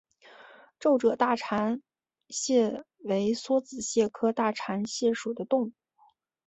[0.79, 1.79] 皱褶大蟾
[2.27, 5.71] 蟹为梭子蟹科大蟾蟹属的动物。